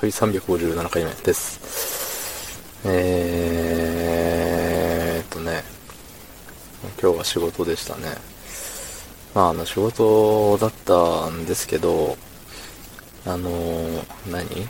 [0.00, 2.58] はい、357回目です。
[2.86, 5.62] えーっとね、
[6.98, 8.04] 今日は仕事でしたね。
[9.34, 12.16] まあ、あの、仕事だったんですけど、
[13.26, 13.50] あの
[14.26, 14.66] 何？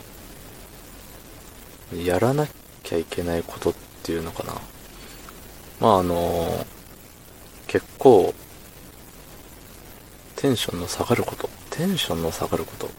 [2.05, 2.45] やらな
[2.83, 3.73] きゃいけないことっ
[4.03, 4.51] ていうのかな。
[5.79, 6.65] まあ、あの
[7.67, 8.33] 結構、
[10.35, 11.49] テンションの下がること。
[11.69, 12.89] テンションの下がること。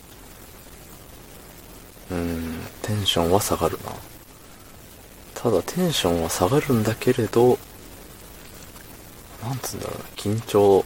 [2.13, 3.93] うん、テンションは下がるな。
[5.35, 7.59] ただテンションは下がるんだけれど、
[9.43, 10.85] なんつうんだろうな、緊張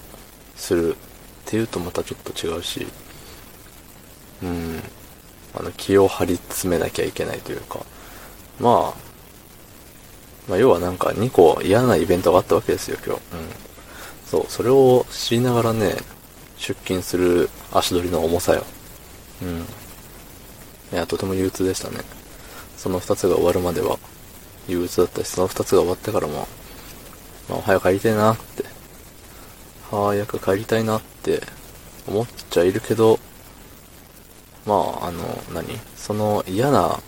[0.55, 0.98] するっ
[1.45, 2.86] ていうとまたちょっと違うし、
[4.42, 4.80] うん、
[5.55, 7.80] あの、気を張り詰めなきゃいけないというか、
[8.61, 9.06] まあ、
[10.48, 13.20] まあ、要はなんか2個嫌なイベントがあったわけですよ、今日。
[13.20, 13.48] うん。
[14.27, 15.97] そう、それを知りながらね、
[16.56, 18.64] 出勤する足取りの重さよ。
[19.42, 19.66] うん。
[20.96, 21.98] いや、とても憂鬱でしたね。
[22.78, 23.98] その2つが終わるまでは
[24.66, 26.48] 憂鬱だったし、その2つが終わってからも、
[27.50, 28.64] まあ、早く帰りたいなって、
[29.91, 31.42] 早く帰りたいなって
[32.08, 33.19] 思っちゃいるけど、
[34.64, 35.20] まあ、あの、
[35.52, 35.78] 何？
[35.97, 36.98] その嫌な、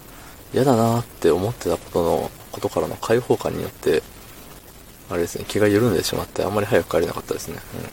[0.52, 4.02] 嫌だなって思ってたことの、ことからの解放感によって、
[5.08, 7.54] あれですね、気が緩んでしまって、あんまり早く帰れなかったですね。
[7.54, 7.88] うん。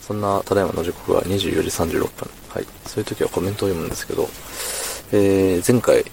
[0.00, 2.30] そんな、ただいまの時刻は24時36分。
[2.48, 2.66] はい。
[2.86, 4.28] そういう時はコメントを読むんですけど、
[5.12, 6.04] えー、前回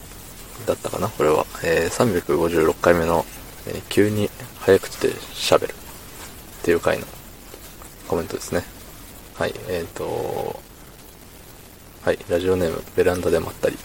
[0.66, 1.09] だったかな？
[1.09, 1.45] これは。
[1.64, 3.25] えー、356回目の、
[3.67, 5.73] えー、急に早口で喋る
[6.61, 7.06] っていう回の
[8.08, 8.64] コメントですね。
[9.36, 10.59] はい、えっ、ー、と、
[12.03, 13.78] はい、ラジオネーム、ベランダでまったり。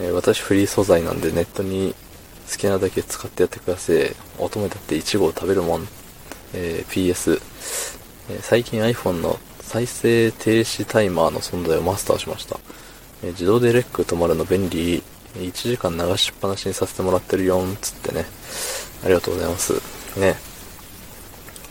[0.00, 1.94] え、私フリー素材なんでネットに
[2.50, 4.14] 好きなだけ使ってやってください。
[4.38, 5.88] 乙女だってイチゴを食べるもん。
[6.54, 7.40] え、PS、
[8.30, 12.58] え最近 iPhone の再生停止タイマーの存在をマスターしました。
[13.22, 15.02] え自動でレック止まるの便利。
[15.34, 18.24] 1時間流しっぱなしにさせてもらってるよん、つってね。
[19.04, 19.72] ありがとうございます。
[20.18, 20.36] ね。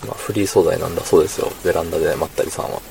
[0.05, 1.51] まあ、フリー素材なんだそうですよ。
[1.63, 2.81] ベランダでまったりさんは。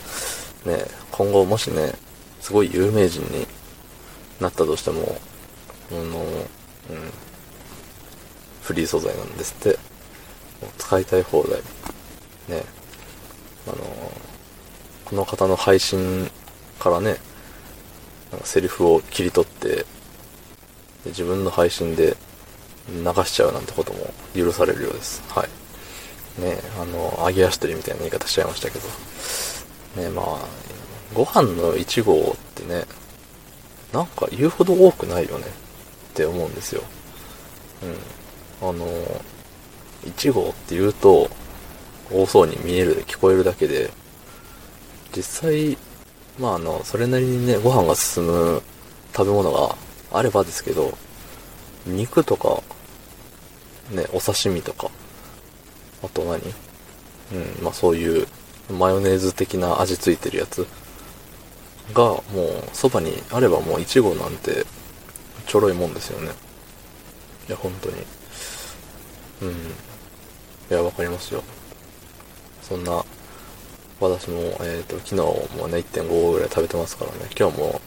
[0.65, 1.93] ね、今後もしね、
[2.41, 3.47] すごい有名人に
[4.41, 5.17] なったとしても、
[5.93, 6.07] あの、うん、
[8.63, 9.79] フリー素材なんですって。
[10.61, 11.61] もう使いたい放題。
[12.49, 12.65] ね。
[13.67, 13.77] あの、
[15.05, 16.31] この方の配信
[16.79, 17.17] からね、
[18.45, 19.85] セリフを切り取って
[21.07, 22.17] 自分の配信で
[22.89, 25.23] 流しちゃうなんてことも許されるようです。
[25.29, 26.41] はい。
[26.41, 28.89] ねあの揚げ足取りみたいな言い方しちゃいましたけど。
[30.03, 30.27] ねまあ
[31.15, 32.85] ご飯の1合ってね
[33.93, 36.83] なんか言うほど多くないよねって思うんですよ。
[38.63, 38.69] うん。
[38.69, 38.87] あの
[40.05, 41.31] 1合って言うと
[42.11, 43.91] 多そうに見える聞こえるだけで
[45.15, 45.77] 実際
[46.39, 48.63] まああの、それなりにね、ご飯が進む
[49.15, 49.77] 食べ物が
[50.13, 50.97] あればですけど、
[51.87, 52.63] 肉とか、
[53.91, 54.91] ね、お刺身とか、
[56.03, 56.43] あと何？
[57.33, 58.27] うん、まあそういう
[58.71, 60.67] マヨネーズ的な味ついてるやつ
[61.93, 62.23] がもう
[62.73, 64.65] そばにあればもう1合なんて
[65.47, 66.33] ちょろいもんですよね。
[67.49, 67.97] いや、本当に。
[69.43, 69.51] うん。
[69.51, 69.55] い
[70.71, 71.43] や、わかりますよ。
[72.63, 73.05] そんな
[74.01, 75.17] 私も、えっ、ー、と、昨日
[75.59, 77.81] もね、1.5合ぐらい食べてますからね、今日も、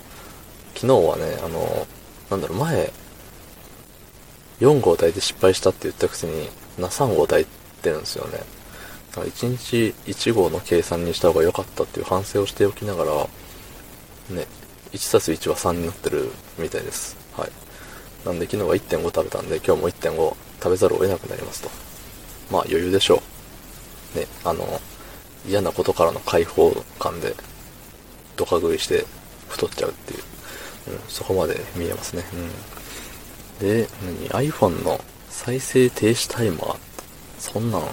[0.73, 1.87] 昨日はね、あの、
[2.31, 2.91] なんだろう、前、
[4.59, 6.49] 4合炊いて失敗したって言ったくせに、
[6.79, 8.39] な、3合炊いてるんですよね。
[9.11, 13.11] だから1日1合の計算にした方が良かったっていう反省をしておきながら、
[14.35, 14.47] ね、
[14.91, 17.17] 1たす1は3になってるみたいです。
[17.35, 17.51] はい。
[18.25, 21.69] なんで昨日は1.5食べたんで、今日も1.5食べざるを得なくなりますと。
[22.51, 23.21] まあ余裕でしょ
[24.15, 24.19] う。
[24.19, 24.81] ね、あの、
[25.47, 27.35] 嫌なことからの解放感で、
[28.35, 29.05] ドカ食いして
[29.47, 30.23] 太っちゃうっていう、
[30.91, 32.23] うん、そこまで見えますね。
[33.59, 33.67] うん。
[33.67, 33.87] で、
[34.31, 36.77] 何 ?iPhone の再生停止タイマー
[37.37, 37.83] そんなん、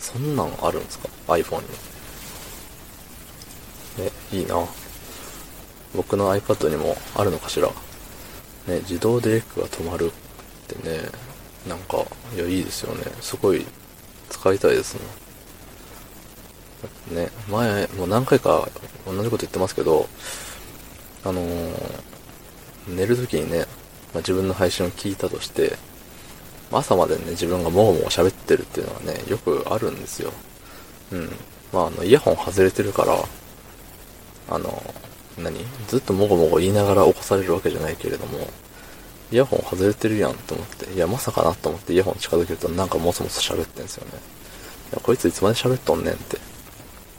[0.00, 1.62] そんなんあるんですか ?iPhone
[3.98, 4.04] に。
[4.04, 4.64] ね、いいな。
[5.94, 7.68] 僕の iPad にもあるのかしら？
[8.68, 11.08] ね、自動でレックが止まるってね、
[11.66, 12.04] なんか、
[12.34, 13.04] いや、いいですよね。
[13.20, 13.64] すごい
[14.28, 15.00] 使いたいですね。
[17.10, 18.68] ね、前、もう何回か
[19.06, 20.08] 同じこと言ってますけど、
[21.24, 21.74] あのー、
[22.88, 23.64] 寝るときにね、ま
[24.14, 25.76] あ、自分の配信を聞いたとして、
[26.70, 30.32] 朝までね、自分がもごもご喋ってるっていうのはね、よくあるんですよ。
[31.12, 31.30] うん。
[31.72, 33.16] まあ、あの、イヤホン外れてるから、
[34.50, 34.82] あの、
[35.38, 35.64] 何？
[35.88, 38.38] ずっともごもご言いながら起こされるわけじゃないけれども、
[39.30, 44.12] イヤホン外れてるやんと思って、いや、まさかなと思ってイヤホン近づけるとなんかもそもそ喋ってんすよね。
[44.92, 46.38] いや、こいついつまで喋っとんねんって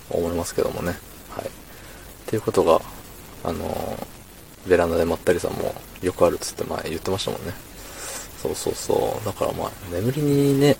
[0.10, 0.98] 思いますけどもね。
[1.30, 1.46] はい。
[1.46, 1.50] っ
[2.26, 2.82] ていうことが、
[3.44, 3.98] あの、
[4.68, 7.54] ベランダでまったりさんもよくあるっつって前言ってましたもんね。
[8.42, 9.26] そうそうそう。
[9.26, 10.78] だからまあ、眠りにね、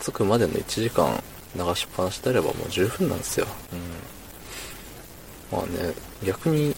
[0.00, 1.22] 着くまでの1時間
[1.56, 3.46] 流しっぱなしであればもう十分なんですよ。
[3.72, 5.58] うん。
[5.58, 5.94] まあね、
[6.24, 6.74] 逆に、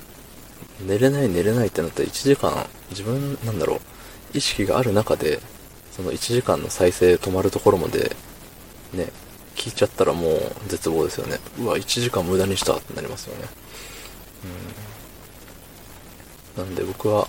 [0.80, 3.80] 寝れない寝れないってなったら1時間、自分、なんだろう、
[4.36, 5.40] 意識がある中で、
[5.92, 8.14] その1時間の再生止まるところまで、
[8.92, 9.08] ね、
[9.66, 11.40] 聞いちゃったらもう絶望ですよね。
[11.58, 13.48] うわ、1時間無駄にしたってなりますよね。
[16.56, 16.64] うん。
[16.64, 17.26] なんで僕は、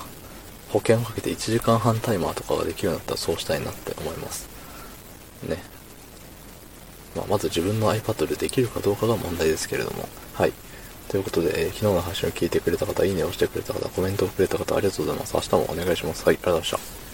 [0.69, 4.47] 保険をかけて1時間半タイマーとかができるようになったらそうしたいなって思います。
[5.49, 5.57] ね。
[7.15, 10.07] まあ、まず自分の iPad でできるかどうかが問題ですけれども。
[10.35, 10.53] はい。
[11.09, 15.33] ということで、えー昨日の配信を聞いてくれた方、いいねを押してくれた方、コメントをくれた方、ありがとうございます。
[15.33, 16.23] 明日もお願いします。
[16.23, 17.06] はい、ありがとうございました。